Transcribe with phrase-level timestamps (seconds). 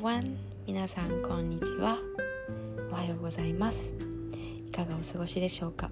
[0.00, 0.38] everyone.
[0.66, 1.98] 皆さんこんにちは。
[2.90, 3.92] おはようございます。
[4.66, 5.90] いかがお過ごしでしょうか？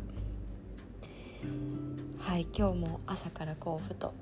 [2.18, 4.14] はい今日も朝からこうふと。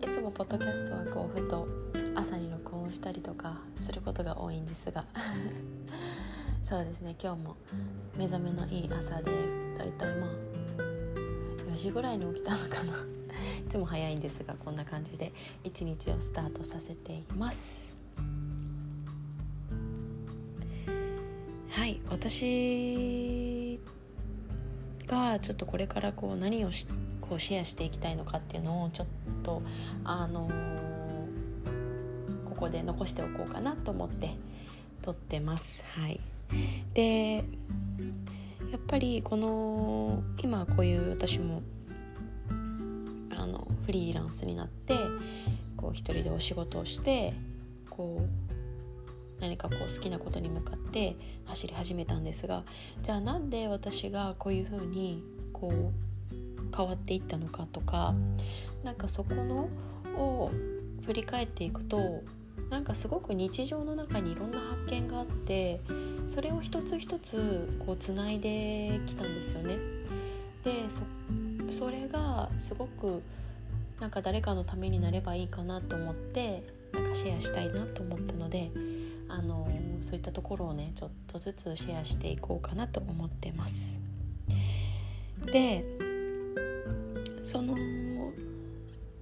[0.00, 1.66] いつもポッドキャストはこうふと
[2.14, 5.04] 朝に録音したりとかすることが多いんですが。
[6.70, 7.56] そうですね今日も
[8.16, 9.32] 目覚めのいい朝で
[9.76, 10.30] だいたいまあ
[11.72, 12.92] 4時ぐらいに起きたのかな。
[13.66, 15.32] いつも早いんですがこんな感じで
[15.64, 17.97] 一日をスタートさせています。
[21.78, 23.78] はい私
[25.06, 26.70] がちょっとこれからこう何を
[27.20, 29.06] こうシェアしていきたいのかっていうのをちょっ
[29.44, 29.62] と
[30.02, 30.52] あのー、
[32.48, 34.34] ここで残しておこうかなと思って
[35.02, 35.84] 撮ってます。
[35.96, 36.20] はい。
[36.94, 37.42] でや
[38.76, 41.62] っぱりこの今こういう私も
[43.38, 44.96] あのフリーランスになって
[45.76, 47.34] こう一人でお仕事をして
[47.88, 48.47] こう
[49.40, 52.64] 何かこう好きなことに向かって走り始めたんですが
[53.02, 55.22] じゃあなんで私がこういうふうに
[55.52, 58.14] こう変わっていったのかとか
[58.84, 59.68] なんかそこの
[60.16, 60.50] を
[61.06, 62.22] 振り返っていくと
[62.70, 65.80] なんかすごく日常の中にいろんな発見があって
[66.26, 69.78] それを一つ一つこうつないできたんですよね。
[70.64, 70.72] で
[71.70, 73.22] それがすごく
[74.00, 78.70] なんか誰かのためになればいいかなと思ってなんかシェアしたいなと思ったので
[79.28, 79.68] あの
[80.00, 84.00] そういったところをねちょっとずつシェアしていこうかなと思ってます。
[85.52, 85.84] で
[87.42, 87.76] その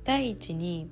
[0.04, 0.90] 第一に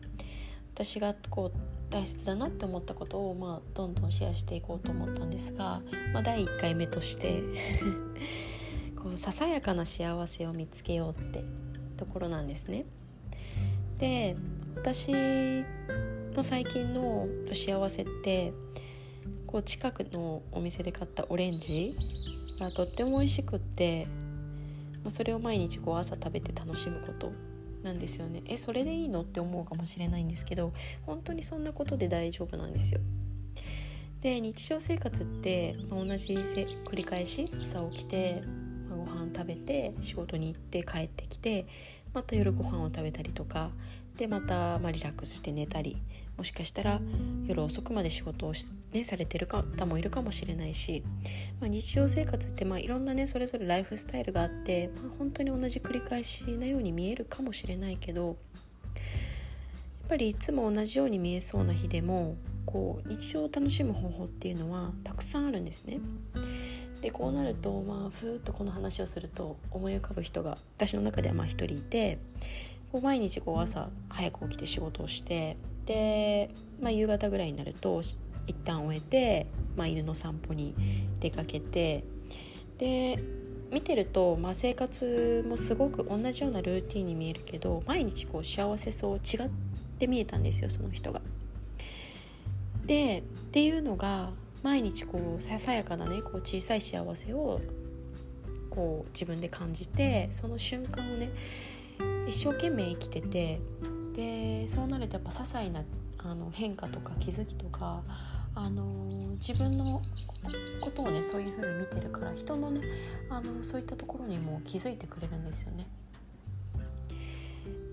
[0.75, 1.59] 私がこう
[1.91, 5.81] 大切だなって思ったことを、まあ、どんどんシェアしていこうと思ったんですが、
[6.13, 7.43] まあ、第1回目として
[9.01, 11.45] こうささやかな幸せを見つけようって
[11.97, 12.85] ところなんですね。
[13.99, 14.37] で
[14.75, 15.13] 私
[16.35, 18.53] の最近の幸せって
[19.47, 21.97] こう近くのお店で買ったオレンジ
[22.61, 24.07] がとっても美味しくって
[25.09, 27.33] それを毎日こう朝食べて楽しむこと
[27.83, 28.43] なんですよね。
[28.47, 33.01] えそれでいいのって思うかもしれないんですけど本当にそんなことで大丈夫なんですよ。
[34.23, 38.43] で日常生活って、まあ、同じ繰り返し朝起きて、
[38.89, 41.67] まあ、ご飯食べて仕事に行って帰ってきて
[42.15, 43.71] また夜ご飯を食べたりとか
[44.17, 46.01] でまた、ま、リラックスして寝たり
[46.37, 47.01] もしかしたら
[47.47, 48.55] 夜遅くまで仕事を
[48.93, 51.05] ね、されてる方もいるかもしれないし、
[51.61, 58.37] まあ、日常生活ってまあいろんなねそれぞれライフスタイルがあって、まあ、本当に同じ繰り返しなように見えるかもしれないけどやっ
[60.09, 62.37] ぱりいつも同じように見えそうな日でも
[62.67, 66.01] こう日常を楽しむ方法っていうのはたくさんあるんですね。
[67.05, 72.19] でこうなるとまあふーっとこの話をすると思い浮かぶ人が私の中ではまあ一人いて
[72.91, 76.49] こう毎日こう朝早く起きて仕事をしてで、
[76.81, 78.01] まあ、夕方ぐらいになると
[78.47, 80.75] 一旦終えて、まあ、犬の散歩に
[81.21, 82.05] 出かけて
[82.79, 83.19] で
[83.71, 89.51] 見てると、まあ、生活もすごく同じようなルーティンに見えるけど毎日こう幸せそう違っ
[89.99, 91.21] て見えたんですよその人が。
[92.87, 94.31] でっていうのが
[94.65, 97.61] 毎日こうささやかなねこう小さい幸せを
[98.71, 101.31] こう自分で感じてその瞬間をね
[102.27, 103.61] 一生懸命生きてて
[104.15, 105.85] でそうなるとやっぱ些細な
[106.19, 108.03] あの変化とか気づきとか、
[108.55, 108.85] あの
[109.47, 110.01] 自分の
[110.81, 112.81] ことをねそういう風に見てるから人のね
[113.29, 115.87] あのそういったところにも気づいてくれるんですよね。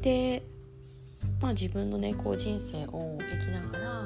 [0.01, 0.43] で
[1.41, 4.03] まあ自分のねこう人生を生きながら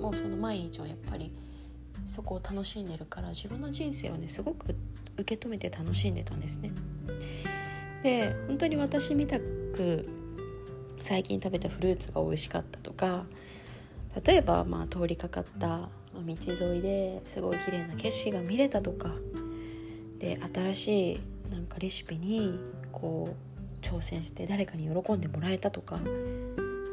[0.00, 1.30] もうその毎日をやっぱり
[2.06, 4.74] そこを楽しんでるから自分の人生をねすごく
[5.16, 6.70] 受け止めて楽しんでたんですね。
[8.02, 10.08] で本当に私みたく
[11.02, 13.24] 最近食べたフルーツが美味しかったとか
[14.24, 19.12] 例えばまあ通りかかった道沿いですごい綺麗な景色が見れたとか
[20.18, 22.58] で新しいなんかレシピに
[22.92, 26.00] こう挑戦して誰かに喜んでもらえたとか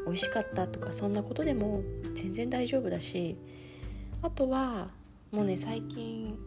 [0.06, 1.82] 美味しかったとかそんなことでも
[2.14, 3.36] 全然大丈夫だし
[4.22, 4.88] あとは
[5.34, 6.38] もうね最近、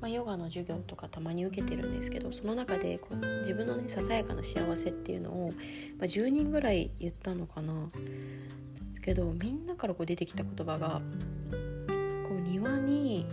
[0.00, 5.48] まあ、ヨガの授業とかたまに受けてるんですけどその中でこう自分のねささやかな幸せっていうのを、
[5.98, 11.02] まあ、10人ぐらい言ったのかなですけどみんなからこう出てきた言葉が
[12.28, 13.26] こう庭に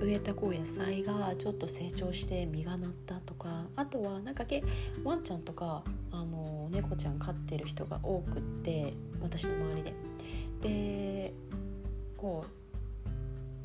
[0.00, 4.64] 植えたこう野菜がちょっと成長して実がなったとかあとはなんかけ
[5.04, 9.82] ワンちゃんとかあの猫ちゃん飼ってる人が多くって私の周り。
[9.82, 9.92] で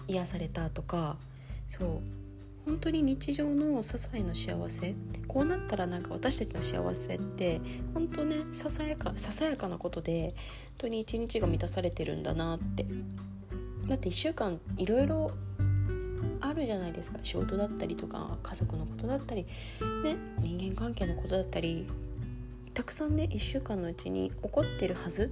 [0.09, 1.17] 癒されたとか
[1.67, 1.87] そう
[2.65, 4.95] 本当に日常の些細な幸せ
[5.27, 7.61] こうなったらなんか私たちの幸せって
[7.93, 10.33] 本当ねささやかささやかなことで本
[10.77, 12.85] 当に一日が満たされてるんだなって。
[13.89, 15.31] だって1週間いろいろ
[16.41, 17.17] あるじゃないですか。
[17.23, 19.47] 仕事だったりとか家族のことだったり、
[20.03, 21.87] ね、人間関係のことだったり
[22.79, 25.29] たくさんね1週間のうちに起こってるはず。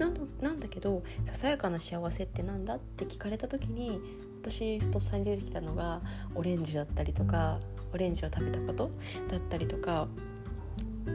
[0.00, 0.08] な
[0.50, 4.00] んだけどささやかな幸せって何だって聞かれた時に
[4.42, 6.00] 私とっさに出てきたのが
[6.34, 7.60] オレンジだったりとか
[7.92, 8.90] オレンジを食べたこと
[9.28, 10.08] だったりとか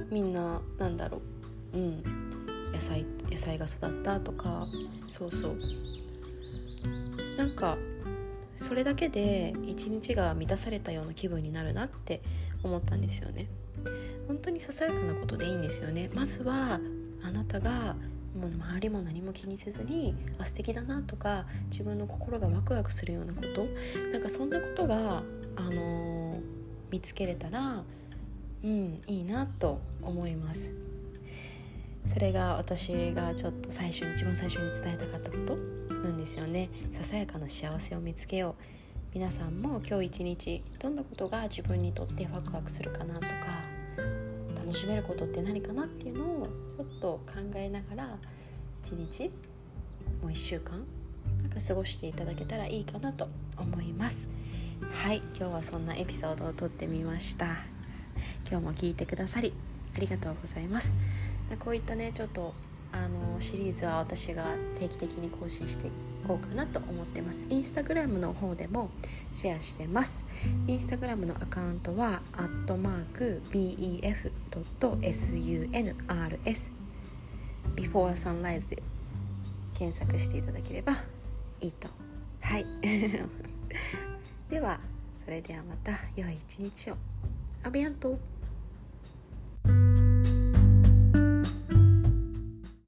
[0.10, 1.22] みんななんだろ
[1.74, 2.04] ううん
[2.74, 4.66] 野菜野菜が育ったとか
[4.96, 5.58] そうそう。
[7.38, 7.78] なんか
[8.58, 12.22] それだけで一日が満たされたような気分になるなって
[12.64, 13.48] 思ったんですよね。
[14.28, 16.10] 本当にささやかなことでいいんですよね。
[16.14, 16.80] まずは
[17.24, 17.96] あなたが
[18.40, 23.66] もう周りも何も気にせずにあ素敵だなとか自分の心がワクワクするようなこと
[24.12, 25.24] なんかそんなことが、
[25.56, 26.40] あのー、
[26.90, 27.84] 見つけれたら
[28.64, 30.72] うんいいなと思います。
[32.08, 35.83] それが私がちょっと最初に一番最初に伝えたかったこと。
[36.04, 38.64] なんですよねささやかな幸せを見つけよう。
[39.14, 43.28] 皆さんも今日一日どんなことが自分にとってワクワクするかなとか
[44.56, 46.48] 楽しめることって何かなっていうのを
[46.78, 48.18] ちょっと考えながら
[48.84, 49.30] 一日
[50.20, 50.84] もう1週間
[51.44, 53.28] なんか過ごしていただけたらいいかなと
[53.58, 54.28] 思います。
[54.92, 57.46] はい今日はそんなエピソードを撮ってみました。
[58.50, 59.54] 今日も聞いてくださり
[59.96, 60.92] ありがとうございます。
[61.60, 62.56] こういったねちょっと
[62.94, 64.46] あのシリーズは私が
[64.80, 65.92] 定期的に更新してい
[66.28, 67.46] こうかなと思ってます。
[67.50, 68.92] インスタグラムの方でも
[69.34, 70.24] シェアしてます。
[70.68, 74.32] インスタグラムのアカウントはアットマーク BEF.SUNRS
[77.76, 78.84] Before Sunrise で
[79.74, 81.04] 検索していただければ
[81.60, 81.90] いいと。
[82.42, 82.66] はい。
[84.50, 84.80] では
[85.16, 86.98] それではまた良い一日を。
[87.64, 88.33] アビアント。